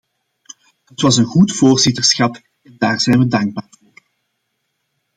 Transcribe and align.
Het 0.85 1.01
was 1.01 1.17
een 1.17 1.25
goed 1.25 1.51
voorzitterschap 1.53 2.39
en 2.63 2.75
daar 2.77 2.99
zijn 3.01 3.19
we 3.19 3.27
dankbaar 3.27 3.67
voor. 3.69 3.93